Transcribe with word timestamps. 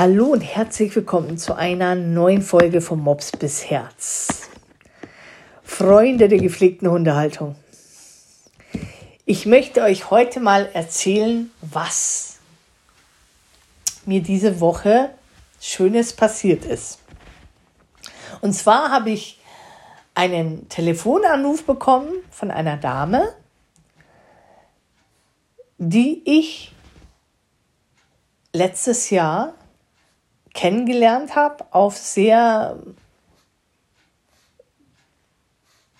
Hallo 0.00 0.28
und 0.28 0.40
herzlich 0.40 0.96
willkommen 0.96 1.36
zu 1.36 1.54
einer 1.54 1.94
neuen 1.94 2.40
Folge 2.40 2.80
vom 2.80 3.00
Mops 3.00 3.32
bis 3.32 3.68
Herz. 3.68 4.48
Freunde 5.62 6.26
der 6.26 6.38
gepflegten 6.38 6.90
Hundehaltung. 6.90 7.54
Ich 9.26 9.44
möchte 9.44 9.82
euch 9.82 10.10
heute 10.10 10.40
mal 10.40 10.70
erzählen, 10.72 11.50
was 11.60 12.38
mir 14.06 14.22
diese 14.22 14.60
Woche 14.60 15.10
Schönes 15.60 16.14
passiert 16.14 16.64
ist. 16.64 16.98
Und 18.40 18.54
zwar 18.54 18.90
habe 18.90 19.10
ich 19.10 19.38
einen 20.14 20.66
Telefonanruf 20.70 21.64
bekommen 21.64 22.14
von 22.30 22.50
einer 22.50 22.78
Dame, 22.78 23.34
die 25.76 26.22
ich 26.24 26.74
letztes 28.54 29.10
Jahr 29.10 29.52
kennengelernt 30.54 31.36
habe 31.36 31.64
auf 31.70 31.96
sehr, 31.96 32.78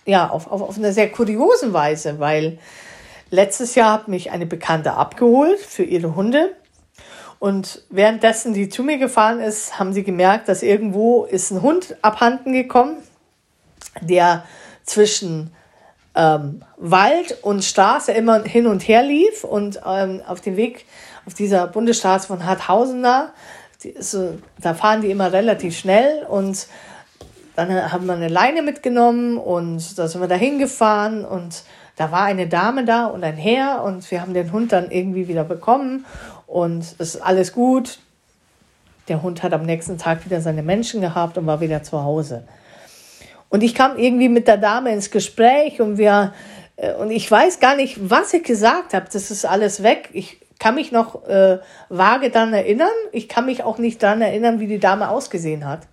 ja, 0.05 0.29
auf, 0.29 0.51
auf, 0.51 0.61
auf 0.61 0.77
eine 0.77 0.93
sehr 0.93 1.11
kuriosen 1.11 1.73
Weise, 1.73 2.19
weil 2.19 2.59
letztes 3.29 3.75
Jahr 3.75 3.93
hat 3.93 4.07
mich 4.07 4.31
eine 4.31 4.45
Bekannte 4.45 4.93
abgeholt 4.93 5.59
für 5.59 5.83
ihre 5.83 6.15
Hunde. 6.15 6.55
Und 7.39 7.81
währenddessen 7.89 8.53
die 8.53 8.69
zu 8.69 8.83
mir 8.83 8.99
gefahren 8.99 9.39
ist, 9.39 9.79
haben 9.79 9.93
sie 9.93 10.03
gemerkt, 10.03 10.47
dass 10.47 10.61
irgendwo 10.61 11.25
ist 11.25 11.49
ein 11.49 11.63
Hund 11.63 11.95
abhanden 12.03 12.53
gekommen, 12.53 12.97
der 14.01 14.45
zwischen 14.83 15.51
ähm, 16.13 16.61
Wald 16.77 17.39
und 17.41 17.63
Straße 17.63 18.11
immer 18.11 18.43
hin 18.43 18.67
und 18.67 18.87
her 18.87 19.01
lief 19.01 19.43
und 19.43 19.81
ähm, 19.85 20.21
auf 20.27 20.41
dem 20.41 20.55
Weg 20.55 20.85
auf 21.25 21.33
dieser 21.33 21.67
Bundesstraße 21.67 22.27
von 22.27 22.45
Harthausen 22.45 23.01
da 23.01 23.33
die, 23.83 23.95
so, 23.99 24.37
da 24.59 24.73
fahren 24.73 25.01
die 25.01 25.11
immer 25.11 25.31
relativ 25.31 25.77
schnell 25.77 26.23
und 26.23 26.67
dann 27.55 27.91
haben 27.91 28.05
wir 28.05 28.13
eine 28.13 28.27
Leine 28.27 28.61
mitgenommen 28.61 29.37
und 29.37 29.97
da 29.97 30.07
sind 30.07 30.21
wir 30.21 30.27
da 30.27 30.35
hingefahren 30.35 31.25
und 31.25 31.63
da 31.97 32.11
war 32.11 32.23
eine 32.23 32.47
Dame 32.47 32.85
da 32.85 33.05
und 33.05 33.23
ein 33.23 33.35
Herr 33.35 33.83
und 33.83 34.09
wir 34.09 34.21
haben 34.21 34.33
den 34.33 34.51
Hund 34.51 34.71
dann 34.71 34.89
irgendwie 34.89 35.27
wieder 35.27 35.43
bekommen 35.43 36.05
und 36.47 36.81
es 36.81 37.15
ist 37.15 37.21
alles 37.21 37.53
gut. 37.53 37.99
Der 39.07 39.21
Hund 39.21 39.43
hat 39.43 39.53
am 39.53 39.63
nächsten 39.63 39.97
Tag 39.97 40.25
wieder 40.25 40.41
seine 40.41 40.63
Menschen 40.63 41.01
gehabt 41.01 41.37
und 41.37 41.45
war 41.45 41.59
wieder 41.59 41.83
zu 41.83 42.03
Hause. 42.03 42.43
Und 43.49 43.63
ich 43.63 43.75
kam 43.75 43.97
irgendwie 43.97 44.29
mit 44.29 44.47
der 44.47 44.57
Dame 44.57 44.93
ins 44.93 45.11
Gespräch 45.11 45.81
und 45.81 45.97
wir 45.97 46.33
äh, 46.77 46.93
und 46.93 47.11
ich 47.11 47.29
weiß 47.29 47.59
gar 47.59 47.75
nicht, 47.75 48.09
was 48.09 48.33
ich 48.33 48.43
gesagt 48.43 48.93
habe. 48.93 49.07
Das 49.11 49.29
ist 49.29 49.45
alles 49.45 49.83
weg. 49.83 50.09
Ich 50.13 50.40
kann 50.61 50.75
mich 50.75 50.91
noch 50.91 51.27
äh, 51.27 51.57
vage 51.89 52.29
daran 52.29 52.53
erinnern. 52.53 52.91
Ich 53.11 53.27
kann 53.27 53.47
mich 53.47 53.63
auch 53.63 53.79
nicht 53.79 54.03
daran 54.03 54.21
erinnern, 54.21 54.59
wie 54.59 54.67
die 54.67 54.79
Dame 54.79 55.09
ausgesehen 55.09 55.67
hat. 55.67 55.87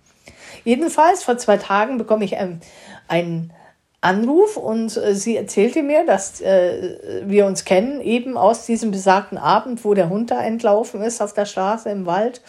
Jedenfalls, 0.63 1.23
vor 1.23 1.39
zwei 1.39 1.57
Tagen 1.57 1.97
bekomme 1.97 2.23
ich 2.23 2.33
ähm, 2.33 2.59
einen 3.07 3.51
Anruf 3.99 4.57
und 4.57 4.95
äh, 4.95 5.15
sie 5.15 5.35
erzählte 5.35 5.81
mir, 5.81 6.05
dass 6.05 6.39
äh, 6.41 7.23
wir 7.25 7.47
uns 7.47 7.65
kennen, 7.65 7.99
eben 7.99 8.37
aus 8.37 8.67
diesem 8.67 8.91
besagten 8.91 9.39
Abend, 9.39 9.83
wo 9.83 9.95
der 9.95 10.09
Hund 10.09 10.29
da 10.29 10.39
entlaufen 10.39 11.01
ist 11.01 11.19
auf 11.19 11.33
der 11.33 11.45
Straße 11.45 11.89
im 11.89 12.05
Wald. 12.05 12.41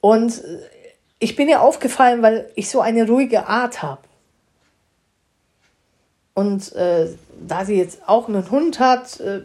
Und 0.00 0.42
äh, 0.42 0.58
ich 1.18 1.36
bin 1.36 1.50
ihr 1.50 1.60
aufgefallen, 1.60 2.22
weil 2.22 2.50
ich 2.54 2.70
so 2.70 2.80
eine 2.80 3.06
ruhige 3.06 3.46
Art 3.46 3.82
habe. 3.82 4.00
Und 6.32 6.74
äh, 6.74 7.10
da 7.46 7.66
sie 7.66 7.76
jetzt 7.76 8.08
auch 8.08 8.28
einen 8.28 8.50
Hund 8.50 8.80
hat, 8.80 9.20
äh, 9.20 9.42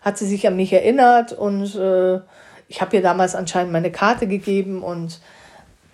hat 0.00 0.18
sie 0.18 0.26
sich 0.26 0.46
an 0.46 0.56
mich 0.56 0.72
erinnert 0.72 1.32
und 1.32 1.74
äh, 1.74 2.20
ich 2.68 2.80
habe 2.80 2.96
ihr 2.96 3.02
damals 3.02 3.34
anscheinend 3.34 3.72
meine 3.72 3.90
Karte 3.90 4.26
gegeben 4.26 4.82
und 4.82 5.20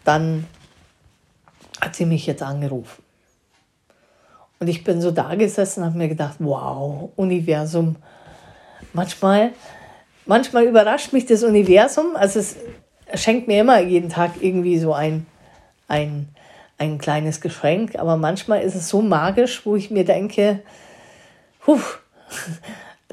dann 0.04 0.46
hat 1.80 1.96
sie 1.96 2.06
mich 2.06 2.26
jetzt 2.26 2.42
angerufen. 2.42 3.02
Und 4.58 4.68
ich 4.68 4.84
bin 4.84 5.00
so 5.00 5.10
da 5.10 5.34
gesessen 5.34 5.80
und 5.80 5.86
habe 5.86 5.98
mir 5.98 6.08
gedacht, 6.08 6.36
wow, 6.38 7.10
Universum. 7.16 7.96
Manchmal, 8.92 9.50
manchmal 10.24 10.64
überrascht 10.64 11.12
mich 11.12 11.26
das 11.26 11.42
Universum. 11.42 12.16
Also 12.16 12.40
es 12.40 12.56
schenkt 13.14 13.48
mir 13.48 13.60
immer 13.60 13.80
jeden 13.80 14.08
Tag 14.08 14.32
irgendwie 14.40 14.78
so 14.78 14.94
ein, 14.94 15.26
ein, 15.88 16.28
ein 16.78 16.98
kleines 16.98 17.40
Geschenk. 17.40 17.98
Aber 17.98 18.16
manchmal 18.16 18.62
ist 18.62 18.74
es 18.74 18.88
so 18.88 19.02
magisch, 19.02 19.66
wo 19.66 19.76
ich 19.76 19.90
mir 19.90 20.04
denke, 20.04 20.62
puh, 21.60 21.80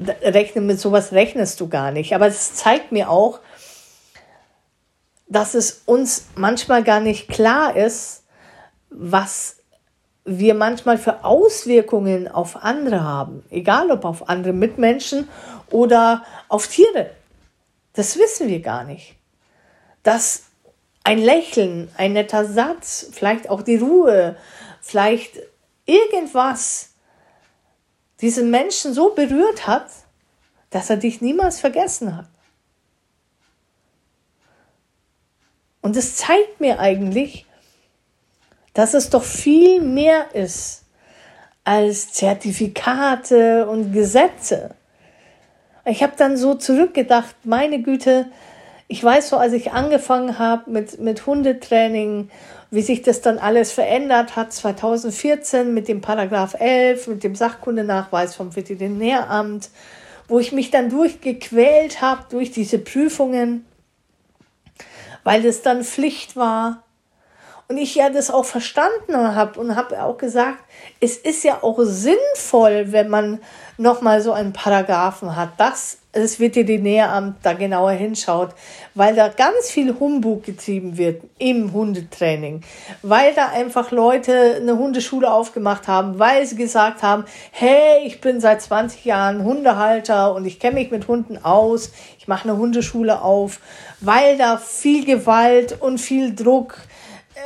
rechne, 0.08 0.60
mit 0.60 0.80
sowas 0.80 1.12
rechnest 1.12 1.60
du 1.60 1.68
gar 1.68 1.90
nicht. 1.90 2.14
Aber 2.14 2.26
es 2.26 2.54
zeigt 2.54 2.92
mir 2.92 3.10
auch, 3.10 3.40
dass 5.28 5.54
es 5.54 5.82
uns 5.86 6.26
manchmal 6.36 6.82
gar 6.82 7.00
nicht 7.00 7.28
klar 7.28 7.76
ist, 7.76 8.24
was 8.90 9.56
wir 10.24 10.54
manchmal 10.54 10.96
für 10.96 11.24
Auswirkungen 11.24 12.28
auf 12.28 12.62
andere 12.62 13.02
haben. 13.02 13.44
Egal 13.50 13.90
ob 13.90 14.04
auf 14.04 14.28
andere 14.28 14.52
Mitmenschen 14.52 15.28
oder 15.70 16.24
auf 16.48 16.68
Tiere. 16.68 17.10
Das 17.92 18.18
wissen 18.18 18.48
wir 18.48 18.60
gar 18.60 18.84
nicht. 18.84 19.16
Dass 20.02 20.44
ein 21.04 21.18
Lächeln, 21.18 21.90
ein 21.96 22.14
netter 22.14 22.46
Satz, 22.46 23.10
vielleicht 23.12 23.50
auch 23.50 23.62
die 23.62 23.76
Ruhe, 23.76 24.36
vielleicht 24.80 25.38
irgendwas 25.84 26.93
diesen 28.20 28.50
Menschen 28.50 28.94
so 28.94 29.10
berührt 29.10 29.66
hat, 29.66 29.88
dass 30.70 30.90
er 30.90 30.96
dich 30.96 31.20
niemals 31.20 31.60
vergessen 31.60 32.16
hat. 32.16 32.28
Und 35.80 35.96
es 35.96 36.16
zeigt 36.16 36.60
mir 36.60 36.80
eigentlich, 36.80 37.46
dass 38.72 38.94
es 38.94 39.10
doch 39.10 39.22
viel 39.22 39.80
mehr 39.80 40.34
ist 40.34 40.84
als 41.62 42.12
Zertifikate 42.12 43.68
und 43.68 43.92
Gesetze. 43.92 44.74
Ich 45.84 46.02
habe 46.02 46.14
dann 46.16 46.36
so 46.36 46.54
zurückgedacht, 46.54 47.36
meine 47.44 47.82
Güte, 47.82 48.26
ich 48.88 49.02
weiß 49.02 49.30
so, 49.30 49.36
als 49.36 49.52
ich 49.52 49.72
angefangen 49.72 50.38
habe 50.38 50.70
mit, 50.70 51.00
mit 51.00 51.26
Hundetraining 51.26 52.30
wie 52.74 52.82
sich 52.82 53.02
das 53.02 53.20
dann 53.20 53.38
alles 53.38 53.70
verändert 53.70 54.34
hat 54.34 54.52
2014 54.52 55.72
mit 55.72 55.86
dem 55.86 56.00
Paragraph 56.00 56.54
11, 56.58 57.06
mit 57.06 57.22
dem 57.22 57.36
Sachkundenachweis 57.36 58.34
vom 58.34 58.56
Veterinäramt, 58.56 59.70
wo 60.26 60.40
ich 60.40 60.50
mich 60.50 60.72
dann 60.72 60.90
durchgequält 60.90 62.02
habe 62.02 62.24
durch 62.30 62.50
diese 62.50 62.78
Prüfungen, 62.78 63.64
weil 65.22 65.46
es 65.46 65.62
dann 65.62 65.84
Pflicht 65.84 66.34
war. 66.34 66.82
Und 67.68 67.78
ich 67.78 67.94
ja 67.94 68.10
das 68.10 68.30
auch 68.30 68.44
verstanden 68.44 69.16
habe 69.16 69.58
und 69.58 69.74
habe 69.74 70.02
auch 70.02 70.18
gesagt, 70.18 70.62
es 71.00 71.16
ist 71.16 71.44
ja 71.44 71.62
auch 71.62 71.78
sinnvoll, 71.80 72.92
wenn 72.92 73.08
man 73.08 73.40
nochmal 73.78 74.20
so 74.20 74.32
einen 74.32 74.52
Paragraphen 74.52 75.34
hat, 75.34 75.58
dass 75.58 75.98
das 76.12 76.38
Veterinäramt 76.38 77.38
da 77.42 77.54
genauer 77.54 77.92
hinschaut, 77.92 78.50
weil 78.94 79.16
da 79.16 79.28
ganz 79.28 79.70
viel 79.70 79.98
Humbug 79.98 80.44
getrieben 80.44 80.96
wird 80.96 81.22
im 81.38 81.72
Hundetraining, 81.72 82.62
weil 83.02 83.34
da 83.34 83.48
einfach 83.48 83.90
Leute 83.90 84.56
eine 84.60 84.78
Hundeschule 84.78 85.32
aufgemacht 85.32 85.88
haben, 85.88 86.18
weil 86.18 86.46
sie 86.46 86.56
gesagt 86.56 87.02
haben, 87.02 87.24
hey, 87.50 88.06
ich 88.06 88.20
bin 88.20 88.40
seit 88.40 88.62
20 88.62 89.04
Jahren 89.04 89.42
Hundehalter 89.42 90.34
und 90.34 90.44
ich 90.44 90.60
kenne 90.60 90.76
mich 90.76 90.90
mit 90.90 91.08
Hunden 91.08 91.38
aus, 91.38 91.90
ich 92.18 92.28
mache 92.28 92.48
eine 92.48 92.58
Hundeschule 92.58 93.22
auf, 93.22 93.58
weil 94.00 94.38
da 94.38 94.56
viel 94.56 95.04
Gewalt 95.04 95.80
und 95.80 95.98
viel 95.98 96.34
Druck 96.34 96.76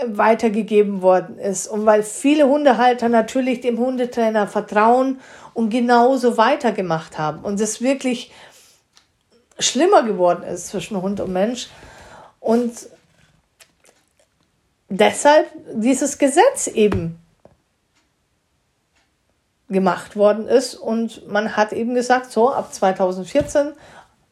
weitergegeben 0.07 1.03
worden 1.03 1.39
ist. 1.39 1.67
Und 1.67 1.87
weil 1.87 2.03
viele 2.03 2.47
Hundehalter 2.47 3.09
natürlich 3.09 3.61
dem 3.61 3.79
Hundetrainer 3.79 4.47
vertrauen 4.47 5.21
und 5.55 5.71
genauso 5.71 6.37
weitergemacht 6.37 7.19
haben. 7.19 7.41
Und 7.41 7.61
es 7.61 7.81
wirklich 7.81 8.33
schlimmer 9.59 10.03
geworden 10.05 10.45
ist 10.45 10.69
zwischen 10.69 11.01
Hund 11.01 11.21
und 11.21 11.33
Mensch. 11.33 11.69
Und 12.41 12.89
deshalb 14.89 15.49
dieses 15.75 16.19
Gesetz 16.19 16.67
eben 16.69 17.19
gemacht 19.69 20.17
worden 20.17 20.47
ist. 20.47 20.75
Und 20.75 21.29
man 21.29 21.57
hat 21.57 21.73
eben 21.73 21.95
gesagt, 21.95 22.31
so 22.31 22.53
ab 22.53 22.73
2014 22.73 23.73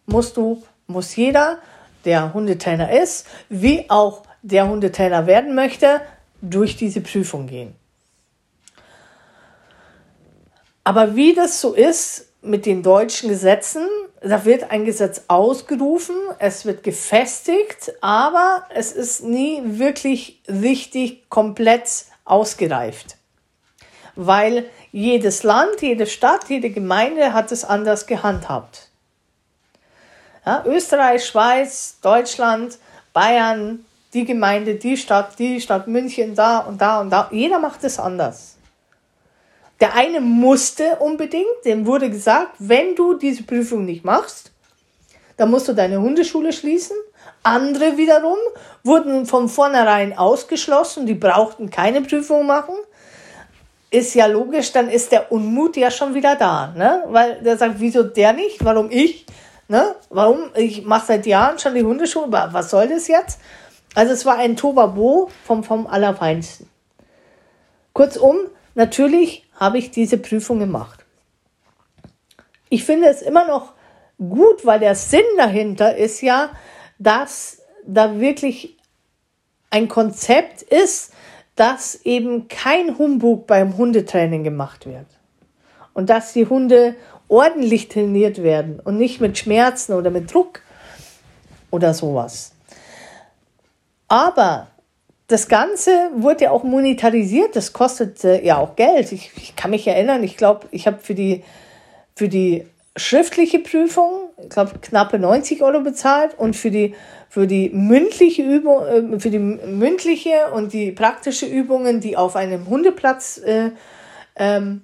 musst 0.07 0.37
du, 0.37 0.63
muss 0.87 1.17
jeder, 1.17 1.59
der 2.05 2.33
Hundetrainer 2.33 2.93
ist, 2.93 3.27
wie 3.49 3.91
auch 3.91 4.23
der 4.47 4.69
Hundetrainer 4.69 5.27
werden 5.27 5.55
möchte, 5.55 6.01
durch 6.41 6.77
diese 6.77 7.01
Prüfung 7.01 7.47
gehen. 7.47 7.75
Aber 10.85 11.17
wie 11.17 11.35
das 11.35 11.61
so 11.61 11.75
ist 11.75 12.29
mit 12.43 12.65
den 12.65 12.85
deutschen 12.85 13.29
Gesetzen, 13.29 13.89
da 14.21 14.45
wird 14.45 14.71
ein 14.71 14.85
Gesetz 14.85 15.23
ausgerufen, 15.27 16.15
es 16.39 16.65
wird 16.65 16.85
gefestigt, 16.85 17.93
aber 18.01 18.65
es 18.73 18.93
ist 18.93 19.25
nie 19.25 19.61
wirklich 19.65 20.41
richtig 20.49 21.29
komplett 21.29 22.05
ausgereift. 22.25 23.17
Weil 24.15 24.65
jedes 24.93 25.43
Land, 25.43 25.83
jede 25.83 26.07
Stadt, 26.07 26.49
jede 26.49 26.71
Gemeinde 26.71 27.33
hat 27.33 27.51
es 27.51 27.65
anders 27.65 28.07
gehandhabt. 28.07 28.89
Ja, 30.47 30.63
Österreich, 30.65 31.27
Schweiz, 31.27 31.99
Deutschland, 32.01 32.79
Bayern, 33.13 33.85
die 34.17 34.25
Gemeinde, 34.25 34.77
die 34.77 34.97
Stadt, 34.97 35.39
die 35.39 35.61
Stadt 35.61 35.87
München, 35.87 36.35
da 36.35 36.61
und 36.61 36.81
da 36.81 37.01
und 37.03 37.11
da. 37.11 37.29
Jeder 37.31 37.59
macht 37.59 37.85
es 37.85 37.99
anders. 37.99 38.57
Der 39.79 39.95
eine 39.95 40.23
musste 40.23 40.97
unbedingt, 41.01 41.65
dem 41.67 41.85
wurde 41.87 42.09
gesagt, 42.09 42.57
wenn 42.59 42.95
du 42.95 43.15
diese 43.15 43.43
Prüfung 43.43 43.85
nicht 43.85 44.07
machst, 44.07 44.53
dann 45.37 45.51
musst 45.51 45.69
du 45.69 45.75
deine 45.75 46.01
Hundeschule 46.01 46.55
schließen. 46.55 46.97
Andere 47.43 47.99
wiederum 47.99 48.39
wurden 48.83 49.27
von 49.27 49.51
vornherein 49.51 50.17
ausgeschlossen, 50.17 51.05
die 51.05 51.15
brauchten 51.15 51.69
keine 51.69 52.01
Prüfung 52.01 52.47
machen. 52.47 52.75
Ist 53.91 54.15
ja 54.15 54.27
logisch, 54.27 54.73
dann 54.73 54.89
ist 54.89 55.13
der 55.13 55.31
Unmut 55.31 55.77
ja 55.77 55.91
schon 55.91 56.15
wieder 56.15 56.37
da, 56.37 56.73
ne? 56.75 57.05
Weil 57.09 57.43
der 57.43 57.59
sagt, 57.59 57.75
wieso 57.79 58.03
der 58.03 58.33
nicht? 58.33 58.65
Warum 58.65 58.91
ich? 58.91 59.27
Ne? 59.69 59.95
Warum? 60.09 60.51
Ich 60.55 60.85
mache 60.85 61.07
seit 61.07 61.27
Jahren 61.27 61.59
schon 61.59 61.75
die 61.75 61.83
Hundeschule. 61.83 62.29
Was 62.31 62.71
soll 62.71 62.89
das 62.89 63.09
jetzt? 63.09 63.41
Also 63.97 64.13
es 64.13 64.27
war 64.27 64.37
ein 64.37 64.57
Tobabo 64.57 65.31
vom, 65.45 65.65
vom 65.65 65.87
Allerfeinsten. 65.87 66.69
Kurzum, 67.95 68.37
natürlich 68.75 69.49
habe 69.55 69.79
ich 69.79 69.91
diese 69.91 70.19
Prüfung 70.19 70.59
gemacht. 70.59 71.07
Ich 72.69 72.85
finde 72.85 73.09
es 73.09 73.23
immer 73.23 73.47
noch 73.47 73.73
gut, 74.19 74.67
weil 74.67 74.81
der 74.81 74.95
Sinn 74.97 75.25
dahinter 75.39 75.97
ist 75.97 76.21
ja, 76.21 76.51
dass 76.99 77.63
da 77.87 78.21
wirklich 78.21 78.77
ein 79.71 79.89
Konzept 79.89 80.61
ist, 80.61 81.15
dass 81.55 81.95
eben 82.05 82.49
kein 82.49 82.99
Humbug 82.99 83.47
beim 83.47 83.79
Hundetraining 83.79 84.45
gemacht 84.45 84.85
wird. 84.85 85.07
Und 85.95 86.11
dass 86.11 86.35
die 86.35 86.47
Hunde 86.47 86.97
ordentlich 87.29 87.89
trainiert 87.89 88.43
werden 88.43 88.79
und 88.79 88.99
nicht 88.99 89.23
mit 89.23 89.39
Schmerzen 89.39 89.95
oder 89.95 90.11
mit 90.11 90.35
Druck 90.35 90.61
oder 91.71 91.95
sowas. 91.95 92.56
Aber 94.09 94.69
das 95.29 95.49
Ganze 95.49 96.11
wurde 96.15 96.45
ja 96.45 96.51
auch 96.53 96.63
monetarisiert, 96.63 97.57
das 97.57 97.73
kostet 97.73 98.23
ja 98.23 98.59
auch 98.59 98.77
Geld. 98.77 99.11
Ich, 99.13 99.33
ich, 99.37 99.57
kann 99.57 99.73
mich 99.73 99.87
erinnern, 99.87 100.23
ich 100.23 100.37
glaube, 100.37 100.69
ich 100.71 100.87
habe 100.87 100.99
für 100.99 101.15
die, 101.15 101.43
für 102.15 102.29
die 102.29 102.67
schriftliche 102.97 103.59
Prüfung, 103.59 104.31
ich 104.41 104.51
glaube, 104.51 104.79
knappe 104.81 105.19
90 105.19 105.63
Euro 105.63 105.81
bezahlt 105.81 106.39
und 106.39 106.55
für 106.55 106.71
die, 106.71 106.95
für 107.29 107.49
die 107.49 107.71
mündliche 107.71 108.43
Übung, 108.43 108.87
äh, 108.87 109.19
für 109.19 109.31
die 109.31 109.41
mündliche 109.41 110.53
und 110.53 110.73
die 110.73 110.93
praktische 110.93 111.47
Übungen, 111.47 112.01
die 112.01 112.17
auf 112.17 112.37
einem 112.37 112.69
Hundeplatz 112.69 113.39
äh, 113.39 113.71
ähm, 114.37 114.83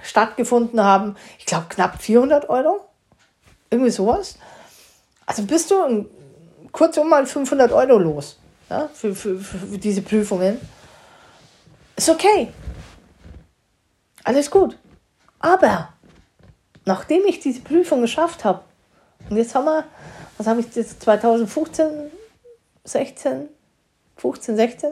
stattgefunden 0.00 0.80
haben, 0.80 1.16
ich 1.38 1.46
glaube, 1.46 1.66
knapp 1.68 2.00
400 2.00 2.48
Euro. 2.48 2.80
Irgendwie 3.70 3.90
sowas. 3.90 4.36
Also 5.26 5.44
bist 5.44 5.70
du 5.70 6.06
kurzum 6.72 7.08
mal 7.08 7.26
500 7.26 7.72
Euro 7.72 7.98
los 7.98 8.38
ja, 8.72 8.88
für, 8.88 9.14
für, 9.14 9.38
für 9.38 9.78
diese 9.78 10.00
Prüfungen. 10.02 10.58
Ist 11.96 12.08
okay. 12.08 12.48
Alles 14.24 14.50
gut. 14.50 14.78
Aber 15.38 15.92
nachdem 16.84 17.24
ich 17.26 17.40
diese 17.40 17.60
Prüfung 17.60 18.00
geschafft 18.00 18.44
habe, 18.44 18.62
und 19.28 19.36
jetzt 19.36 19.54
haben 19.54 19.66
wir, 19.66 19.84
was 20.38 20.46
habe 20.46 20.60
ich 20.60 20.74
jetzt 20.74 21.02
2015, 21.02 22.10
16, 22.84 23.48
15, 24.16 24.56
16, 24.56 24.90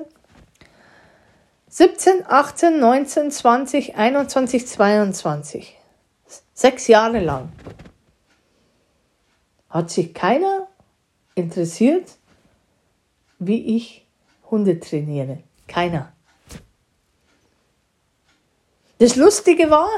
17, 1.68 2.26
18, 2.28 2.80
19, 2.80 3.30
20, 3.30 3.96
21, 3.96 4.66
22. 4.66 5.78
Sechs 6.52 6.86
Jahre 6.86 7.20
lang 7.20 7.50
hat 9.70 9.90
sich 9.90 10.12
keiner 10.12 10.66
interessiert, 11.34 12.19
wie 13.40 13.76
ich 13.76 14.06
Hunde 14.50 14.78
trainiere. 14.78 15.38
Keiner. 15.66 16.12
Das 18.98 19.16
Lustige 19.16 19.70
war, 19.70 19.88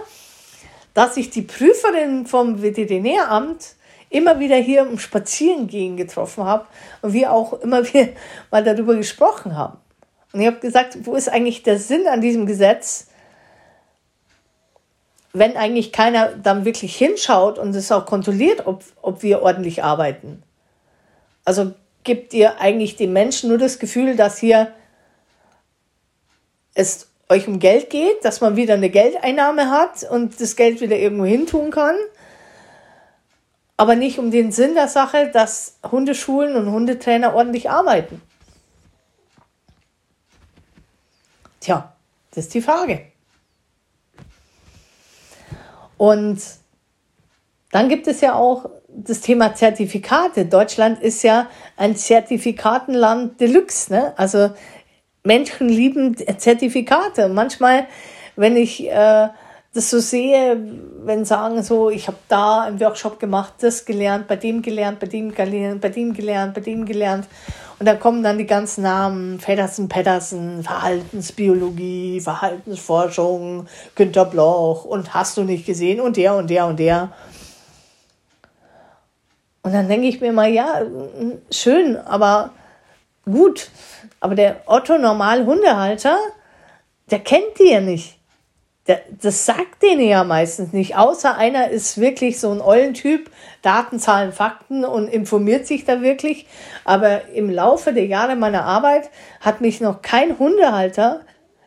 dass 0.94 1.16
ich 1.16 1.30
die 1.30 1.42
Prüferin 1.42 2.26
vom 2.26 2.62
Veterinäramt 2.62 3.74
immer 4.10 4.38
wieder 4.38 4.56
hier 4.56 4.82
im 4.82 4.98
Spazierengehen 4.98 5.96
getroffen 5.96 6.44
habe 6.44 6.66
und 7.00 7.12
wir 7.12 7.32
auch 7.32 7.54
immer 7.54 7.84
wieder 7.92 8.12
mal 8.50 8.62
darüber 8.62 8.94
gesprochen 8.94 9.56
haben. 9.56 9.78
Und 10.32 10.40
ich 10.40 10.46
habe 10.46 10.60
gesagt, 10.60 10.98
wo 11.02 11.14
ist 11.14 11.28
eigentlich 11.28 11.62
der 11.62 11.78
Sinn 11.78 12.06
an 12.06 12.20
diesem 12.20 12.46
Gesetz, 12.46 13.08
wenn 15.32 15.56
eigentlich 15.56 15.92
keiner 15.92 16.28
dann 16.36 16.64
wirklich 16.64 16.94
hinschaut 16.94 17.58
und 17.58 17.74
es 17.74 17.90
auch 17.90 18.06
kontrolliert, 18.06 18.66
ob, 18.66 18.84
ob 19.00 19.22
wir 19.22 19.42
ordentlich 19.42 19.82
arbeiten? 19.82 20.42
Also 21.44 21.72
gibt 22.04 22.34
ihr 22.34 22.60
eigentlich 22.60 22.96
den 22.96 23.12
Menschen 23.12 23.48
nur 23.48 23.58
das 23.58 23.78
Gefühl, 23.78 24.16
dass 24.16 24.38
hier 24.38 24.72
es 26.74 27.08
euch 27.28 27.48
um 27.48 27.58
Geld 27.58 27.90
geht, 27.90 28.24
dass 28.24 28.40
man 28.40 28.56
wieder 28.56 28.74
eine 28.74 28.90
Geldeinnahme 28.90 29.70
hat 29.70 30.04
und 30.04 30.40
das 30.40 30.56
Geld 30.56 30.80
wieder 30.80 30.96
irgendwo 30.96 31.24
hin 31.24 31.46
tun 31.46 31.70
kann, 31.70 31.96
aber 33.76 33.96
nicht 33.96 34.18
um 34.18 34.30
den 34.30 34.52
Sinn 34.52 34.74
der 34.74 34.88
Sache, 34.88 35.30
dass 35.32 35.78
Hundeschulen 35.90 36.56
und 36.56 36.70
Hundetrainer 36.70 37.34
ordentlich 37.34 37.70
arbeiten. 37.70 38.20
Tja, 41.60 41.92
das 42.34 42.44
ist 42.44 42.54
die 42.54 42.62
Frage. 42.62 43.06
Und 45.96 46.42
dann 47.70 47.88
gibt 47.88 48.08
es 48.08 48.20
ja 48.20 48.34
auch 48.34 48.68
das 48.94 49.20
Thema 49.20 49.54
Zertifikate. 49.54 50.46
Deutschland 50.46 51.02
ist 51.02 51.22
ja 51.22 51.48
ein 51.76 51.96
Zertifikatenland 51.96 53.40
Deluxe. 53.40 53.92
Ne? 53.92 54.12
Also 54.16 54.50
Menschen 55.24 55.68
lieben 55.68 56.16
Zertifikate. 56.16 57.28
Manchmal, 57.28 57.86
wenn 58.36 58.56
ich 58.56 58.88
äh, 58.90 59.28
das 59.74 59.88
so 59.88 60.00
sehe, 60.00 60.60
wenn 61.04 61.24
sagen 61.24 61.62
so, 61.62 61.88
ich 61.88 62.06
habe 62.06 62.18
da 62.28 62.68
im 62.68 62.78
Workshop 62.80 63.18
gemacht, 63.18 63.54
das 63.60 63.86
gelernt, 63.86 64.28
bei 64.28 64.36
dem 64.36 64.60
gelernt, 64.60 65.00
bei 65.00 65.06
dem 65.06 65.34
gelernt, 65.34 65.80
bei 65.80 65.88
dem 65.88 66.12
gelernt, 66.12 66.54
bei 66.54 66.60
dem 66.60 66.84
gelernt. 66.84 67.26
Und 67.78 67.86
da 67.86 67.94
kommen 67.94 68.22
dann 68.22 68.38
die 68.38 68.46
ganzen 68.46 68.82
Namen, 68.82 69.40
Feddersen, 69.40 69.88
Pedersen, 69.88 70.62
Verhaltensbiologie, 70.62 72.20
Verhaltensforschung, 72.20 73.66
Günter 73.94 74.26
Bloch 74.26 74.84
und 74.84 75.14
hast 75.14 75.36
du 75.38 75.42
nicht 75.42 75.66
gesehen 75.66 76.00
und 76.00 76.16
der 76.16 76.34
und 76.34 76.50
der 76.50 76.66
und 76.66 76.78
der. 76.78 77.10
Und 79.62 79.72
dann 79.72 79.88
denke 79.88 80.08
ich 80.08 80.20
mir 80.20 80.32
mal, 80.32 80.50
ja, 80.50 80.82
schön, 81.50 81.96
aber 81.96 82.50
gut. 83.24 83.70
Aber 84.20 84.34
der 84.34 84.62
Otto 84.66 84.98
Normal 84.98 85.46
Hundehalter, 85.46 86.18
der 87.10 87.20
kennt 87.20 87.58
die 87.58 87.70
ja 87.70 87.80
nicht. 87.80 88.18
Der, 88.88 89.00
das 89.20 89.46
sagt 89.46 89.80
denen 89.82 90.08
ja 90.08 90.24
meistens 90.24 90.72
nicht, 90.72 90.96
außer 90.96 91.36
einer 91.36 91.68
ist 91.68 92.00
wirklich 92.00 92.40
so 92.40 92.50
ein 92.50 92.60
Eulentyp, 92.60 93.30
Daten, 93.62 94.00
Zahlen, 94.00 94.32
Fakten 94.32 94.84
und 94.84 95.06
informiert 95.06 95.68
sich 95.68 95.84
da 95.84 96.02
wirklich. 96.02 96.48
Aber 96.84 97.28
im 97.28 97.48
Laufe 97.48 97.92
der 97.92 98.06
Jahre 98.06 98.34
meiner 98.34 98.64
Arbeit 98.64 99.10
hat 99.40 99.60
mich 99.60 99.80
noch 99.80 100.02
kein 100.02 100.36
Hundehalter 100.36 101.20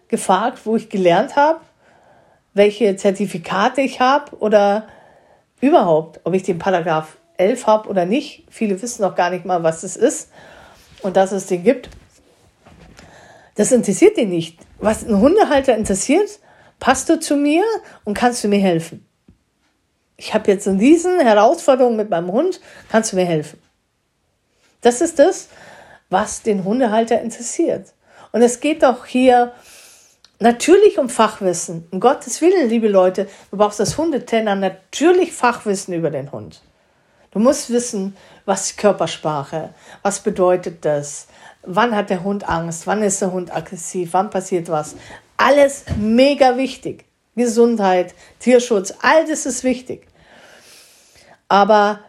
gefragt, 0.09 0.59
wo 0.65 0.75
ich 0.75 0.89
gelernt 0.89 1.37
habe, 1.37 1.61
welche 2.53 2.97
Zertifikate 2.97 3.79
ich 3.79 4.01
habe 4.01 4.35
oder 4.37 4.87
überhaupt, 5.61 6.19
ob 6.25 6.33
ich 6.33 6.43
den 6.43 6.59
Paragraph 6.59 7.15
11 7.37 7.67
habe 7.67 7.89
oder 7.89 8.05
nicht. 8.05 8.45
Viele 8.49 8.81
wissen 8.81 9.01
noch 9.01 9.15
gar 9.15 9.29
nicht 9.29 9.45
mal, 9.45 9.63
was 9.63 9.83
es 9.83 9.95
ist 9.95 10.29
und 11.01 11.15
dass 11.17 11.31
es 11.31 11.47
den 11.47 11.63
gibt. 11.63 11.89
Das 13.55 13.71
interessiert 13.71 14.17
den 14.17 14.29
nicht. 14.29 14.59
Was 14.79 15.03
ein 15.03 15.19
Hundehalter 15.19 15.75
interessiert, 15.75 16.39
passt 16.79 17.09
du 17.09 17.19
zu 17.19 17.37
mir 17.37 17.63
und 18.03 18.13
kannst 18.13 18.43
du 18.43 18.47
mir 18.47 18.59
helfen? 18.59 19.05
Ich 20.17 20.33
habe 20.33 20.51
jetzt 20.51 20.67
in 20.67 20.77
diesen 20.77 21.19
Herausforderungen 21.19 21.97
mit 21.97 22.09
meinem 22.09 22.31
Hund, 22.31 22.61
kannst 22.89 23.11
du 23.11 23.15
mir 23.15 23.25
helfen? 23.25 23.61
Das 24.81 25.01
ist 25.01 25.19
das, 25.19 25.49
was 26.09 26.41
den 26.41 26.63
Hundehalter 26.63 27.21
interessiert. 27.21 27.93
Und 28.31 28.41
es 28.41 28.59
geht 28.59 28.83
doch 28.83 29.05
hier 29.05 29.53
natürlich 30.39 30.97
um 30.99 31.09
Fachwissen. 31.09 31.87
Um 31.91 31.99
Gottes 31.99 32.41
Willen, 32.41 32.69
liebe 32.69 32.87
Leute, 32.87 33.27
du 33.51 33.57
brauchst 33.57 33.79
als 33.79 33.97
Hundetrainer 33.97 34.55
natürlich 34.55 35.33
Fachwissen 35.33 35.93
über 35.93 36.11
den 36.11 36.31
Hund. 36.31 36.61
Du 37.35 37.41
musst 37.41 37.69
wissen, 37.69 38.15
was 38.45 38.77
Körpersprache, 38.77 39.73
was 40.03 40.21
bedeutet 40.21 40.85
das, 40.85 41.27
wann 41.63 41.93
hat 41.93 42.09
der 42.09 42.23
Hund 42.23 42.47
Angst, 42.47 42.87
wann 42.87 43.03
ist 43.03 43.21
der 43.21 43.33
Hund 43.33 43.53
aggressiv, 43.53 44.13
wann 44.13 44.29
passiert 44.29 44.69
was. 44.69 44.95
Alles 45.35 45.83
mega 45.99 46.55
wichtig. 46.55 47.03
Gesundheit, 47.35 48.15
Tierschutz, 48.39 48.93
all 49.01 49.27
das 49.27 49.45
ist 49.45 49.65
wichtig. 49.65 50.07
Aber 51.49 51.99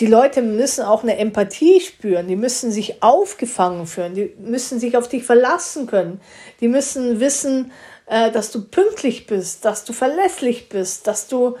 die 0.00 0.06
Leute 0.06 0.40
müssen 0.40 0.82
auch 0.82 1.02
eine 1.02 1.18
Empathie 1.18 1.82
spüren, 1.82 2.28
die 2.28 2.36
müssen 2.36 2.72
sich 2.72 3.02
aufgefangen 3.02 3.86
fühlen, 3.86 4.14
die 4.14 4.34
müssen 4.38 4.80
sich 4.80 4.96
auf 4.96 5.08
dich 5.08 5.22
verlassen 5.22 5.86
können, 5.86 6.18
die 6.60 6.68
müssen 6.68 7.20
wissen, 7.20 7.72
äh, 8.06 8.30
dass 8.30 8.50
du 8.50 8.64
pünktlich 8.64 9.26
bist, 9.26 9.66
dass 9.66 9.84
du 9.84 9.92
verlässlich 9.92 10.70
bist, 10.70 11.06
dass 11.06 11.28
du 11.28 11.58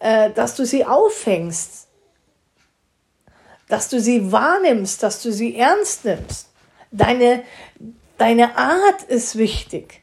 äh, 0.00 0.30
dass 0.30 0.56
du 0.56 0.66
sie 0.66 0.84
auffängst. 0.84 1.86
dass 3.68 3.88
du 3.88 4.00
sie 4.00 4.32
wahrnimmst, 4.32 5.00
dass 5.00 5.22
du 5.22 5.30
sie 5.32 5.56
ernst 5.56 6.04
nimmst. 6.04 6.48
Deine, 6.90 7.44
deine 8.18 8.56
Art 8.56 9.04
ist 9.04 9.38
wichtig. 9.38 10.02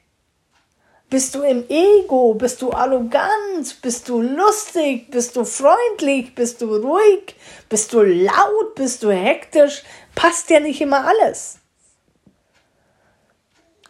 Bist 1.09 1.35
du 1.35 1.41
im 1.41 1.65
Ego? 1.69 2.33
Bist 2.33 2.61
du 2.61 2.71
arrogant? 2.71 3.81
Bist 3.81 4.07
du 4.07 4.21
lustig? 4.21 5.11
Bist 5.11 5.35
du 5.35 5.43
freundlich? 5.43 6.33
Bist 6.33 6.61
du 6.61 6.75
ruhig? 6.75 7.35
Bist 7.67 7.91
du 7.91 8.03
laut? 8.03 8.75
Bist 8.75 9.03
du 9.03 9.11
hektisch? 9.11 9.83
Passt 10.15 10.49
ja 10.49 10.61
nicht 10.61 10.79
immer 10.79 11.05
alles. 11.05 11.59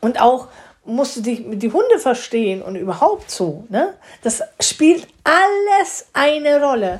Und 0.01 0.19
auch 0.19 0.47
musst 0.87 1.17
du 1.17 1.21
dich 1.21 1.45
mit 1.45 1.61
die 1.61 1.71
Hunde 1.71 1.99
verstehen 1.99 2.61
und 2.61 2.75
überhaupt 2.75 3.29
so. 3.29 3.65
Ne? 3.69 3.93
Das 4.23 4.41
spielt 4.59 5.07
alles 5.23 6.07
eine 6.13 6.63
Rolle. 6.63 6.99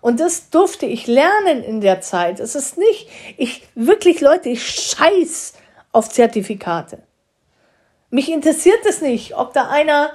Und 0.00 0.20
das 0.20 0.50
durfte 0.50 0.84
ich 0.84 1.06
lernen 1.06 1.62
in 1.62 1.80
der 1.80 2.02
Zeit. 2.02 2.38
Es 2.38 2.54
ist 2.54 2.76
nicht, 2.76 3.08
ich 3.38 3.66
wirklich 3.74 4.20
Leute, 4.20 4.50
ich 4.50 4.66
scheiß 4.66 5.54
auf 5.92 6.10
Zertifikate. 6.10 6.98
Mich 8.10 8.30
interessiert 8.30 8.84
es 8.86 9.00
nicht, 9.00 9.34
ob 9.34 9.54
da 9.54 9.70
einer 9.70 10.12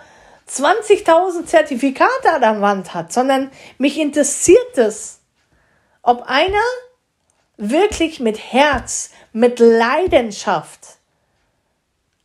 20.000 0.48 1.46
Zertifikate 1.46 2.32
an 2.32 2.42
der 2.42 2.62
Wand 2.62 2.94
hat, 2.94 3.12
sondern 3.12 3.52
mich 3.78 3.98
interessiert 3.98 4.78
es, 4.78 5.22
ob 6.02 6.24
einer 6.28 6.54
wirklich 7.58 8.20
mit 8.20 8.38
Herz, 8.38 9.12
mit 9.34 9.60
Leidenschaft 9.60 10.99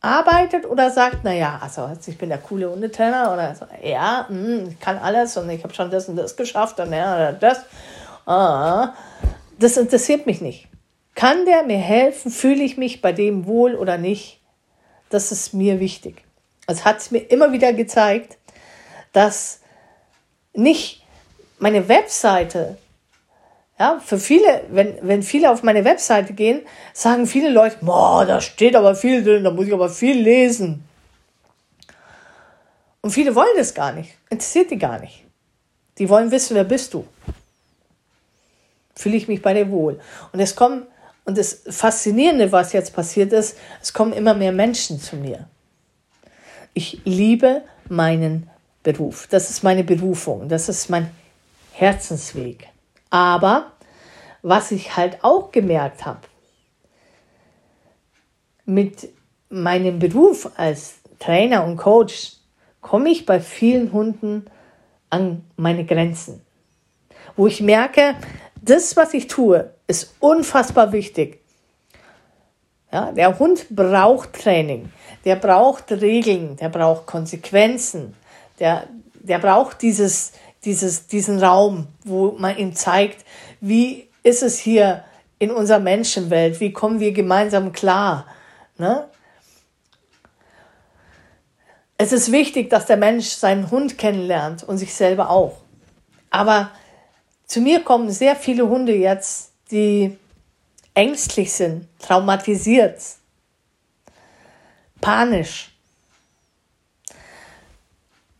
arbeitet 0.05 0.65
oder 0.65 0.91
sagt, 0.91 1.23
naja, 1.23 1.59
also 1.61 1.89
ich 2.05 2.17
bin 2.17 2.29
der 2.29 2.37
coole 2.37 2.69
Hundetrainer 2.69 3.33
oder 3.33 3.55
so, 3.55 3.65
ja, 3.83 4.25
hm, 4.27 4.69
ich 4.69 4.79
kann 4.79 4.97
alles 4.97 5.35
und 5.37 5.49
ich 5.49 5.63
habe 5.63 5.73
schon 5.73 5.89
das 5.89 6.07
und 6.07 6.15
das 6.15 6.35
geschafft 6.35 6.79
und 6.79 6.93
ja, 6.93 7.31
das. 7.31 7.65
Ah, 8.25 8.93
das 9.59 9.77
interessiert 9.77 10.25
mich 10.25 10.41
nicht. 10.41 10.67
Kann 11.15 11.45
der 11.45 11.63
mir 11.63 11.77
helfen? 11.77 12.31
Fühle 12.31 12.63
ich 12.63 12.77
mich 12.77 13.01
bei 13.01 13.13
dem 13.13 13.45
wohl 13.45 13.75
oder 13.75 13.97
nicht? 13.97 14.41
Das 15.09 15.31
ist 15.31 15.53
mir 15.53 15.79
wichtig. 15.79 16.23
Es 16.67 16.83
hat 16.83 17.11
mir 17.11 17.19
immer 17.19 17.51
wieder 17.51 17.73
gezeigt, 17.73 18.37
dass 19.13 19.61
nicht 20.53 21.03
meine 21.59 21.87
Webseite 21.87 22.77
ja, 23.77 23.99
für 24.03 24.17
viele, 24.17 24.63
wenn, 24.69 24.97
wenn 25.01 25.21
viele 25.21 25.51
auf 25.51 25.61
meine 25.61 25.83
Webseite 25.83 26.33
gehen, 26.33 26.61
sagen 26.93 27.27
viele 27.27 27.49
Leute, 27.49 27.77
boah, 27.81 28.25
da 28.25 28.39
steht 28.39 28.75
aber 28.75 28.95
viel 28.95 29.23
drin, 29.23 29.43
da 29.43 29.51
muss 29.51 29.67
ich 29.67 29.73
aber 29.73 29.89
viel 29.89 30.17
lesen. 30.17 30.83
Und 33.01 33.11
viele 33.11 33.35
wollen 33.35 33.55
das 33.57 33.73
gar 33.73 33.91
nicht. 33.91 34.15
Interessiert 34.29 34.71
die 34.71 34.79
gar 34.79 34.99
nicht. 34.99 35.23
Die 35.97 36.09
wollen 36.09 36.31
wissen, 36.31 36.55
wer 36.55 36.63
bist 36.63 36.93
du? 36.93 37.05
Fühle 38.95 39.17
ich 39.17 39.27
mich 39.27 39.41
bei 39.41 39.53
dir 39.53 39.69
wohl? 39.69 39.99
Und 40.31 40.39
es 40.39 40.55
kommen, 40.55 40.87
und 41.25 41.37
das 41.37 41.63
Faszinierende, 41.69 42.51
was 42.51 42.71
jetzt 42.71 42.93
passiert 42.93 43.33
ist, 43.33 43.57
es 43.81 43.91
kommen 43.91 44.13
immer 44.13 44.33
mehr 44.33 44.53
Menschen 44.53 44.99
zu 45.01 45.17
mir. 45.17 45.47
Ich 46.73 47.01
liebe 47.03 47.63
meinen 47.89 48.49
Beruf. 48.83 49.27
Das 49.29 49.49
ist 49.49 49.63
meine 49.63 49.83
Berufung. 49.83 50.47
Das 50.47 50.69
ist 50.69 50.89
mein 50.89 51.09
Herzensweg. 51.73 52.69
Aber 53.15 53.71
was 54.41 54.71
ich 54.71 54.97
halt 54.97 55.23
auch 55.23 55.53
gemerkt 55.53 56.05
habe, 56.05 56.19
mit 58.65 59.07
meinem 59.47 59.99
Beruf 59.99 60.51
als 60.57 60.95
Trainer 61.19 61.63
und 61.63 61.77
Coach 61.77 62.33
komme 62.81 63.07
ich 63.07 63.25
bei 63.25 63.39
vielen 63.39 63.93
Hunden 63.93 64.47
an 65.09 65.45
meine 65.55 65.85
Grenzen. 65.85 66.41
Wo 67.37 67.47
ich 67.47 67.61
merke, 67.61 68.15
das, 68.61 68.97
was 68.97 69.13
ich 69.13 69.27
tue, 69.27 69.71
ist 69.87 70.13
unfassbar 70.19 70.91
wichtig. 70.91 71.39
Ja, 72.91 73.13
der 73.13 73.39
Hund 73.39 73.67
braucht 73.69 74.33
Training, 74.33 74.91
der 75.23 75.37
braucht 75.37 75.89
Regeln, 75.89 76.57
der 76.57 76.67
braucht 76.67 77.05
Konsequenzen, 77.05 78.13
der, 78.59 78.87
der 79.13 79.39
braucht 79.39 79.81
dieses, 79.81 80.33
dieses, 80.65 81.07
diesen 81.07 81.41
Raum, 81.41 81.87
wo 82.03 82.31
man 82.37 82.57
ihm 82.57 82.75
zeigt, 82.75 83.25
wie 83.61 84.09
ist 84.23 84.43
es 84.43 84.57
hier 84.57 85.03
in 85.39 85.51
unserer 85.51 85.79
Menschenwelt, 85.79 86.59
wie 86.59 86.73
kommen 86.73 86.99
wir 86.99 87.11
gemeinsam 87.11 87.71
klar. 87.71 88.25
Ne? 88.77 89.07
Es 91.97 92.11
ist 92.11 92.31
wichtig, 92.31 92.69
dass 92.69 92.87
der 92.87 92.97
Mensch 92.97 93.27
seinen 93.27 93.69
Hund 93.69 93.97
kennenlernt 93.97 94.63
und 94.63 94.77
sich 94.77 94.93
selber 94.93 95.29
auch. 95.29 95.61
Aber 96.31 96.71
zu 97.45 97.61
mir 97.61 97.83
kommen 97.83 98.09
sehr 98.09 98.35
viele 98.35 98.67
Hunde 98.67 98.95
jetzt, 98.95 99.51
die 99.71 100.17
ängstlich 100.93 101.53
sind, 101.53 101.87
traumatisiert, 101.99 103.01
panisch, 105.01 105.71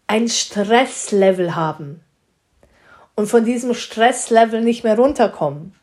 ein 0.08 0.30
Stresslevel 0.30 1.56
haben 1.56 2.05
und 3.16 3.28
von 3.28 3.46
diesem 3.46 3.74
Stresslevel 3.74 4.62
nicht 4.62 4.84
mehr 4.84 4.98
runterkommen, 4.98 5.76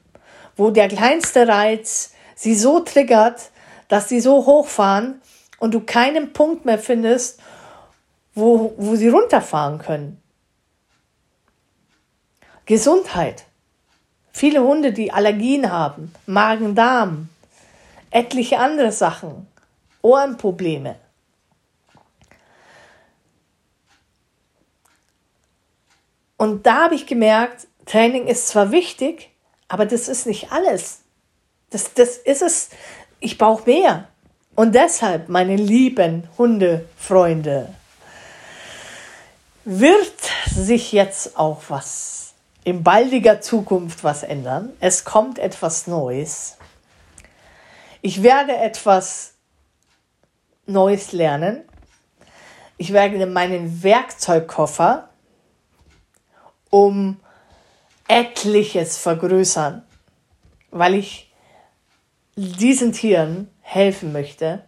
wo 0.56 0.70
der 0.70 0.88
kleinste 0.88 1.48
Reiz 1.48 2.12
sie 2.34 2.54
so 2.54 2.80
triggert, 2.80 3.50
dass 3.88 4.08
sie 4.08 4.20
so 4.20 4.46
hochfahren 4.46 5.20
und 5.58 5.74
du 5.74 5.80
keinen 5.80 6.32
Punkt 6.32 6.64
mehr 6.64 6.78
findest, 6.78 7.40
wo, 8.34 8.74
wo 8.76 8.96
sie 8.96 9.08
runterfahren 9.08 9.78
können. 9.78 10.22
Gesundheit. 12.66 13.44
Viele 14.32 14.62
Hunde, 14.62 14.92
die 14.92 15.12
Allergien 15.12 15.70
haben, 15.70 16.14
Magen-Darm, 16.26 17.28
etliche 18.10 18.58
andere 18.58 18.92
Sachen, 18.92 19.46
Ohrenprobleme. 20.00 20.96
Und 26.42 26.66
da 26.66 26.87
habe 26.87 26.96
ich 26.96 27.06
gemerkt, 27.06 27.68
Training 27.87 28.26
ist 28.26 28.49
zwar 28.49 28.72
wichtig, 28.72 29.30
aber 29.68 29.87
das 29.87 30.08
ist 30.08 30.26
nicht 30.26 30.50
alles. 30.50 31.02
Das, 31.70 31.94
das 31.94 32.16
ist 32.16 32.42
es. 32.42 32.70
Ich 33.20 33.38
brauche 33.38 33.70
mehr. 33.70 34.08
Und 34.56 34.75
deshalb, 34.75 35.28
meine 35.28 35.54
lieben 35.54 36.28
Hundefreunde, 36.37 37.72
wird 39.64 40.16
sich 40.52 40.90
jetzt 40.90 41.38
auch 41.38 41.62
was 41.68 42.34
in 42.64 42.82
baldiger 42.82 43.40
Zukunft 43.40 44.02
was 44.02 44.25
ändern. 44.25 44.72
Es 44.80 45.04
kommt 45.04 45.38
etwas 45.38 45.87
Neues. 45.87 46.56
Ich 48.00 48.25
werde 48.25 48.56
etwas 48.56 49.34
Neues 50.66 51.12
lernen. 51.12 51.62
Ich 52.78 52.92
werde 52.92 53.26
meinen 53.26 53.84
Werkzeugkoffer 53.84 55.08
um 56.72 57.18
etliches 58.08 58.96
vergrößern, 58.96 59.82
weil 60.70 60.94
ich 60.94 61.30
diesen 62.34 62.92
Tieren 62.92 63.48
helfen 63.60 64.12
möchte, 64.12 64.64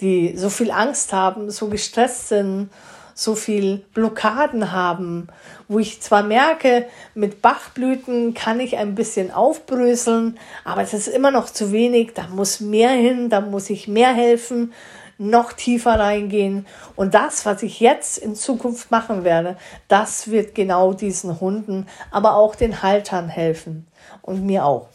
die 0.00 0.36
so 0.36 0.50
viel 0.50 0.72
Angst 0.72 1.12
haben, 1.12 1.48
so 1.50 1.68
gestresst 1.68 2.28
sind, 2.28 2.70
so 3.14 3.36
viel 3.36 3.78
Blockaden 3.94 4.72
haben, 4.72 5.28
wo 5.68 5.78
ich 5.78 6.02
zwar 6.02 6.24
merke, 6.24 6.86
mit 7.14 7.40
Bachblüten 7.40 8.34
kann 8.34 8.58
ich 8.58 8.76
ein 8.76 8.96
bisschen 8.96 9.30
aufbröseln, 9.30 10.38
aber 10.64 10.82
es 10.82 10.92
ist 10.92 11.06
immer 11.06 11.30
noch 11.30 11.50
zu 11.50 11.70
wenig, 11.70 12.14
da 12.14 12.26
muss 12.26 12.58
mehr 12.58 12.90
hin, 12.90 13.30
da 13.30 13.40
muss 13.40 13.70
ich 13.70 13.86
mehr 13.86 14.12
helfen 14.12 14.72
noch 15.18 15.52
tiefer 15.52 15.98
reingehen. 15.98 16.66
Und 16.96 17.14
das, 17.14 17.44
was 17.44 17.62
ich 17.62 17.80
jetzt 17.80 18.18
in 18.18 18.34
Zukunft 18.34 18.90
machen 18.90 19.24
werde, 19.24 19.56
das 19.88 20.30
wird 20.30 20.54
genau 20.54 20.92
diesen 20.92 21.40
Hunden, 21.40 21.86
aber 22.10 22.36
auch 22.36 22.54
den 22.54 22.82
Haltern 22.82 23.28
helfen. 23.28 23.86
Und 24.22 24.46
mir 24.46 24.64
auch. 24.64 24.88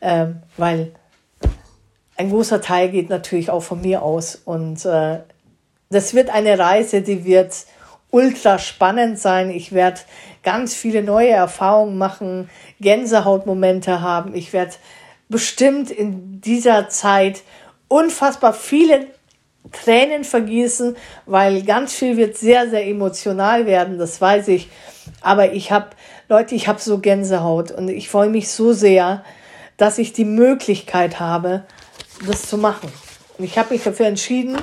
Ähm, 0.00 0.42
weil 0.56 0.92
ein 2.16 2.30
großer 2.30 2.60
Teil 2.60 2.90
geht 2.90 3.10
natürlich 3.10 3.50
auch 3.50 3.62
von 3.62 3.80
mir 3.80 4.02
aus. 4.02 4.36
Und 4.44 4.84
äh, 4.84 5.20
das 5.90 6.14
wird 6.14 6.30
eine 6.30 6.58
Reise, 6.58 7.02
die 7.02 7.24
wird 7.24 7.66
ultra 8.10 8.60
spannend 8.60 9.18
sein. 9.18 9.50
Ich 9.50 9.72
werde 9.72 10.00
ganz 10.44 10.74
viele 10.74 11.02
neue 11.02 11.30
Erfahrungen 11.30 11.98
machen, 11.98 12.48
Gänsehautmomente 12.80 14.00
haben. 14.00 14.34
Ich 14.34 14.52
werde 14.52 14.74
bestimmt 15.28 15.90
in 15.90 16.40
dieser 16.40 16.88
Zeit 16.88 17.42
unfassbar 17.88 18.52
viele 18.52 19.08
Tränen 19.72 20.24
vergießen, 20.24 20.96
weil 21.26 21.62
ganz 21.62 21.94
viel 21.94 22.16
wird 22.16 22.36
sehr, 22.36 22.68
sehr 22.68 22.86
emotional 22.86 23.66
werden, 23.66 23.98
das 23.98 24.20
weiß 24.20 24.48
ich. 24.48 24.68
Aber 25.20 25.52
ich 25.52 25.72
habe, 25.72 25.88
Leute, 26.28 26.54
ich 26.54 26.68
habe 26.68 26.80
so 26.80 26.98
Gänsehaut 26.98 27.70
und 27.70 27.88
ich 27.88 28.08
freue 28.08 28.28
mich 28.28 28.48
so 28.48 28.72
sehr, 28.72 29.24
dass 29.76 29.98
ich 29.98 30.12
die 30.12 30.24
Möglichkeit 30.24 31.18
habe, 31.18 31.64
das 32.26 32.48
zu 32.48 32.58
machen. 32.58 32.92
Und 33.38 33.44
ich 33.44 33.58
habe 33.58 33.74
mich 33.74 33.82
dafür 33.82 34.06
entschieden 34.06 34.56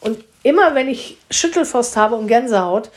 und 0.00 0.24
immer 0.42 0.74
wenn 0.74 0.88
ich 0.88 1.18
Schüttelfrost 1.30 1.96
habe 1.96 2.16
und 2.16 2.28
Gänsehaut, 2.28 2.90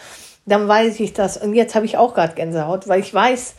dann 0.46 0.68
weiß 0.68 1.00
ich 1.00 1.14
das. 1.14 1.38
Und 1.38 1.54
jetzt 1.54 1.76
habe 1.76 1.86
ich 1.86 1.98
auch 1.98 2.14
gerade 2.14 2.34
Gänsehaut, 2.34 2.88
weil 2.88 3.00
ich 3.00 3.14
weiß, 3.14 3.56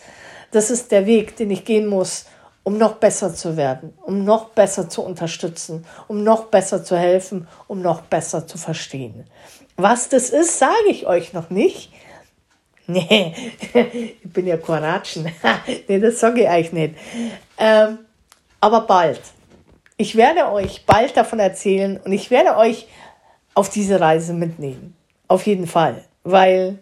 das 0.50 0.70
ist 0.70 0.92
der 0.92 1.06
Weg, 1.06 1.36
den 1.36 1.50
ich 1.50 1.64
gehen 1.64 1.86
muss, 1.86 2.26
um 2.64 2.78
noch 2.78 2.96
besser 2.96 3.34
zu 3.34 3.56
werden, 3.56 3.92
um 4.02 4.24
noch 4.24 4.50
besser 4.50 4.88
zu 4.88 5.02
unterstützen, 5.02 5.84
um 6.08 6.22
noch 6.22 6.44
besser 6.44 6.84
zu 6.84 6.96
helfen, 6.96 7.48
um 7.66 7.82
noch 7.82 8.02
besser 8.02 8.46
zu 8.46 8.58
verstehen. 8.58 9.24
Was 9.76 10.08
das 10.08 10.30
ist, 10.30 10.58
sage 10.58 10.88
ich 10.90 11.06
euch 11.06 11.32
noch 11.32 11.50
nicht. 11.50 11.92
Nee, 12.88 13.32
ich 13.72 14.32
bin 14.32 14.48
ja 14.48 14.56
Koratschen. 14.56 15.30
nee, 15.88 16.00
das 16.00 16.18
sage 16.18 16.42
ich 16.42 16.48
euch 16.48 16.72
nicht. 16.72 16.96
Ähm, 17.56 17.98
aber 18.60 18.80
bald. 18.80 19.20
Ich 19.96 20.16
werde 20.16 20.50
euch 20.50 20.84
bald 20.84 21.16
davon 21.16 21.38
erzählen 21.38 22.00
und 22.04 22.12
ich 22.12 22.32
werde 22.32 22.56
euch 22.56 22.88
auf 23.54 23.68
diese 23.68 24.00
Reise 24.00 24.34
mitnehmen. 24.34 24.96
Auf 25.28 25.46
jeden 25.46 25.68
Fall. 25.68 26.04
Weil 26.24 26.80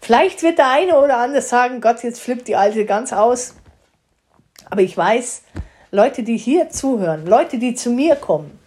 vielleicht 0.00 0.42
wird 0.42 0.58
der 0.58 0.70
eine 0.70 0.98
oder 0.98 1.18
andere 1.18 1.42
sagen, 1.42 1.82
Gott, 1.82 2.02
jetzt 2.02 2.20
flippt 2.20 2.48
die 2.48 2.56
Alte 2.56 2.86
ganz 2.86 3.12
aus. 3.12 3.54
Aber 4.64 4.82
ich 4.82 4.96
weiß, 4.96 5.42
Leute, 5.90 6.22
die 6.22 6.36
hier 6.36 6.70
zuhören, 6.70 7.26
Leute, 7.26 7.58
die 7.58 7.74
zu 7.74 7.90
mir 7.90 8.16
kommen, 8.16 8.58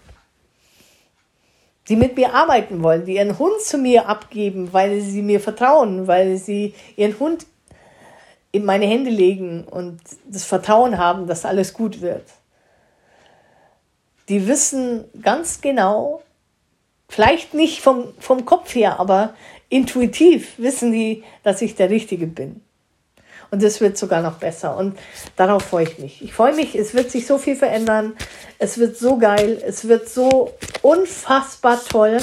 die 1.89 1.96
mit 1.96 2.15
mir 2.15 2.34
arbeiten 2.34 2.84
wollen, 2.84 3.05
die 3.05 3.15
ihren 3.15 3.38
Hund 3.39 3.62
zu 3.62 3.77
mir 3.77 4.08
abgeben, 4.08 4.72
weil 4.72 5.01
sie 5.01 5.22
mir 5.22 5.39
vertrauen, 5.39 6.08
weil 6.08 6.38
sie 6.38 6.75
ihren 6.96 7.19
Hund 7.19 7.46
in 8.51 8.65
meine 8.65 8.86
Hände 8.86 9.10
legen 9.10 9.63
und 9.63 10.00
das 10.27 10.43
Vertrauen 10.43 10.98
haben, 10.98 11.27
dass 11.27 11.46
alles 11.46 11.74
gut 11.74 12.01
wird. 12.01 12.25
Die 14.27 14.48
wissen 14.48 15.05
ganz 15.22 15.62
genau, 15.62 16.22
vielleicht 17.08 17.53
nicht 17.53 17.81
vom, 17.81 18.13
vom 18.19 18.46
Kopf 18.46 18.75
her, 18.75 19.00
aber 19.00 19.34
intuitiv 19.69 20.58
wissen 20.58 20.91
die, 20.91 21.24
dass 21.43 21.62
ich 21.62 21.75
der 21.75 21.89
Richtige 21.89 22.27
bin. 22.27 22.62
Und 23.51 23.63
es 23.63 23.81
wird 23.81 23.97
sogar 23.97 24.21
noch 24.21 24.37
besser. 24.37 24.77
Und 24.77 24.97
darauf 25.35 25.63
freue 25.63 25.85
ich 25.85 25.97
mich. 25.97 26.21
Ich 26.21 26.33
freue 26.33 26.53
mich, 26.53 26.75
es 26.75 26.93
wird 26.93 27.09
sich 27.09 27.25
so 27.25 27.37
viel 27.37 27.55
verändern. 27.55 28.13
Es 28.59 28.77
wird 28.77 28.97
so 28.97 29.17
geil. 29.17 29.61
Es 29.65 29.87
wird 29.87 30.07
so 30.07 30.53
unfassbar 30.81 31.79
toll. 31.83 32.17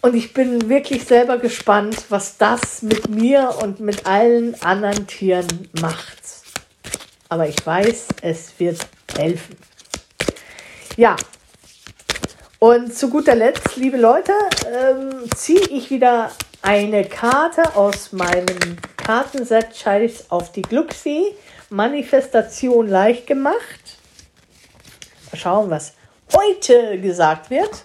Und 0.00 0.14
ich 0.14 0.32
bin 0.32 0.68
wirklich 0.68 1.04
selber 1.04 1.38
gespannt, 1.38 2.04
was 2.08 2.36
das 2.36 2.82
mit 2.82 3.08
mir 3.08 3.54
und 3.62 3.80
mit 3.80 4.06
allen 4.06 4.60
anderen 4.62 5.06
Tieren 5.06 5.68
macht. 5.80 6.18
Aber 7.28 7.48
ich 7.48 7.66
weiß, 7.66 8.06
es 8.22 8.52
wird 8.58 8.86
helfen. 9.16 9.56
Ja, 10.96 11.16
und 12.60 12.92
zu 12.92 13.08
guter 13.08 13.36
Letzt, 13.36 13.76
liebe 13.76 13.96
Leute, 13.96 14.32
ähm, 14.66 15.30
ziehe 15.36 15.60
ich 15.60 15.90
wieder 15.90 16.32
eine 16.62 17.04
Karte 17.04 17.76
aus 17.76 18.12
meinem 18.12 18.76
Kartenset 18.96 19.76
Scheiß 19.76 20.30
auf 20.30 20.52
die 20.52 20.62
Glücksfee. 20.62 21.34
Manifestation 21.70 22.88
leicht 22.88 23.26
gemacht. 23.26 23.98
Mal 25.30 25.38
schauen, 25.38 25.70
was 25.70 25.94
heute 26.34 27.00
gesagt 27.00 27.50
wird. 27.50 27.84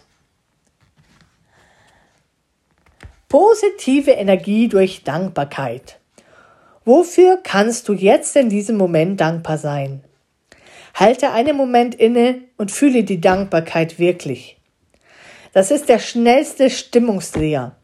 Positive 3.29 4.11
Energie 4.11 4.67
durch 4.67 5.03
Dankbarkeit. 5.03 5.99
Wofür 6.85 7.39
kannst 7.41 7.87
du 7.87 7.93
jetzt 7.93 8.35
in 8.35 8.49
diesem 8.49 8.77
Moment 8.77 9.19
dankbar 9.19 9.57
sein? 9.57 10.03
Halte 10.93 11.31
einen 11.31 11.57
Moment 11.57 11.95
inne 11.95 12.41
und 12.57 12.71
fühle 12.71 13.03
die 13.03 13.19
Dankbarkeit 13.19 13.97
wirklich. 13.97 14.57
Das 15.53 15.71
ist 15.71 15.89
der 15.89 15.99
schnellste 15.99 16.69
Stimmungsdreher. 16.69 17.75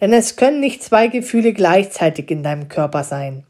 Denn 0.00 0.12
es 0.12 0.36
können 0.36 0.60
nicht 0.60 0.82
zwei 0.82 1.08
Gefühle 1.08 1.52
gleichzeitig 1.52 2.30
in 2.30 2.42
deinem 2.42 2.68
Körper 2.68 3.04
sein. 3.04 3.44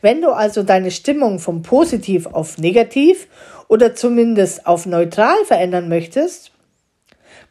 Wenn 0.00 0.20
du 0.20 0.30
also 0.30 0.62
deine 0.62 0.90
Stimmung 0.90 1.38
vom 1.38 1.62
Positiv 1.62 2.26
auf 2.26 2.58
Negativ 2.58 3.28
oder 3.68 3.94
zumindest 3.94 4.66
auf 4.66 4.86
Neutral 4.86 5.44
verändern 5.44 5.88
möchtest, 5.88 6.52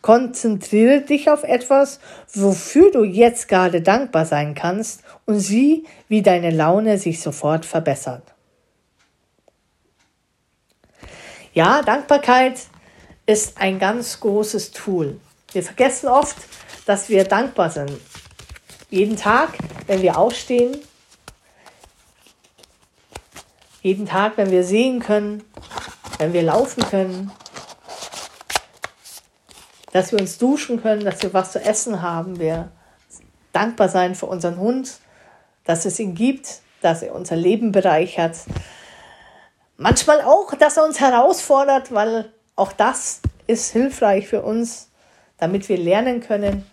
konzentriere 0.01 1.01
dich 1.01 1.29
auf 1.29 1.43
etwas, 1.43 1.99
wofür 2.33 2.91
du 2.91 3.03
jetzt 3.03 3.47
gerade 3.47 3.81
dankbar 3.81 4.25
sein 4.25 4.55
kannst 4.55 5.03
und 5.25 5.39
sieh, 5.39 5.85
wie 6.07 6.21
deine 6.21 6.51
Laune 6.51 6.97
sich 6.97 7.21
sofort 7.21 7.65
verbessert. 7.65 8.23
Ja, 11.53 11.81
Dankbarkeit 11.81 12.59
ist 13.25 13.57
ein 13.59 13.77
ganz 13.77 14.19
großes 14.19 14.71
Tool. 14.71 15.19
Wir 15.51 15.63
vergessen 15.63 16.07
oft, 16.07 16.37
dass 16.85 17.09
wir 17.09 17.25
dankbar 17.25 17.69
sind. 17.69 17.99
Jeden 18.91 19.15
Tag, 19.15 19.53
wenn 19.87 20.01
wir 20.01 20.17
aufstehen, 20.17 20.77
jeden 23.81 24.05
Tag, 24.05 24.33
wenn 24.35 24.51
wir 24.51 24.65
sehen 24.65 24.99
können, 24.99 25.45
wenn 26.17 26.33
wir 26.33 26.41
laufen 26.43 26.83
können, 26.83 27.31
dass 29.93 30.11
wir 30.11 30.19
uns 30.19 30.37
duschen 30.37 30.81
können, 30.81 31.05
dass 31.05 31.21
wir 31.23 31.33
was 31.33 31.53
zu 31.53 31.63
essen 31.63 32.01
haben, 32.01 32.37
wir 32.37 32.69
dankbar 33.53 33.87
sein 33.87 34.13
für 34.13 34.25
unseren 34.25 34.57
Hund, 34.57 34.99
dass 35.63 35.85
es 35.85 35.97
ihn 35.97 36.13
gibt, 36.13 36.59
dass 36.81 37.01
er 37.01 37.15
unser 37.15 37.37
Leben 37.37 37.71
bereichert. 37.71 38.35
Manchmal 39.77 40.19
auch, 40.19 40.53
dass 40.55 40.75
er 40.75 40.83
uns 40.83 40.99
herausfordert, 40.99 41.93
weil 41.93 42.29
auch 42.57 42.73
das 42.73 43.21
ist 43.47 43.71
hilfreich 43.71 44.27
für 44.27 44.41
uns, 44.41 44.89
damit 45.37 45.69
wir 45.69 45.77
lernen 45.77 46.19
können, 46.19 46.69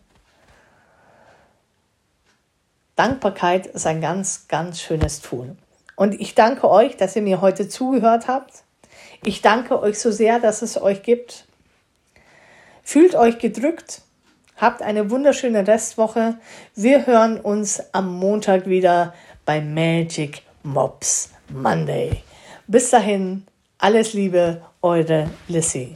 Dankbarkeit 2.99 3.67
ist 3.67 3.87
ein 3.87 4.01
ganz, 4.01 4.49
ganz 4.49 4.81
schönes 4.81 5.21
Tool. 5.21 5.55
Und 5.95 6.21
ich 6.21 6.35
danke 6.35 6.69
euch, 6.69 6.97
dass 6.97 7.15
ihr 7.15 7.23
mir 7.23 7.41
heute 7.41 7.69
zugehört 7.69 8.27
habt. 8.27 8.65
Ich 9.25 9.41
danke 9.41 9.81
euch 9.81 10.01
so 10.01 10.11
sehr, 10.11 10.41
dass 10.41 10.63
es 10.63 10.83
euch 10.83 11.05
gibt. 11.05 11.45
Fühlt 12.83 13.15
euch 13.15 13.39
gedrückt. 13.39 14.03
Habt 14.57 14.83
eine 14.83 15.11
wunderschöne 15.11 15.65
Restwoche. 15.65 16.39
Wir 16.75 17.07
hören 17.07 17.39
uns 17.39 17.81
am 17.93 18.17
Montag 18.17 18.67
wieder 18.67 19.15
bei 19.45 19.61
Magic 19.61 20.43
Mops 20.65 21.31
Monday. 21.51 22.25
Bis 22.67 22.91
dahin, 22.91 23.47
alles 23.79 24.13
Liebe, 24.13 24.61
eure 24.83 25.31
Lissy. 25.47 25.87